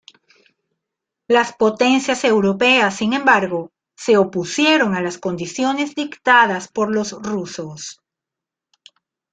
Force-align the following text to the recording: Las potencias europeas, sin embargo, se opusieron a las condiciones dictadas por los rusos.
Las 1.27 1.53
potencias 1.53 2.23
europeas, 2.23 2.95
sin 2.95 3.13
embargo, 3.13 3.71
se 3.95 4.17
opusieron 4.17 4.95
a 4.95 5.01
las 5.03 5.19
condiciones 5.19 5.93
dictadas 5.93 6.69
por 6.69 6.91
los 6.91 7.11
rusos. 7.11 8.01